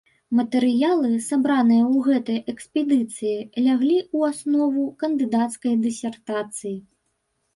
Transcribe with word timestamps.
Матэрыялы, 0.37 1.09
сабраныя 1.25 1.81
ў 1.81 1.97
гэтай 2.07 2.39
экспедыцыі, 2.53 3.35
ляглі 3.65 3.97
ў 4.15 4.31
аснову 4.35 4.85
кандыдацкай 5.03 5.73
дысертацыі. 5.83 6.75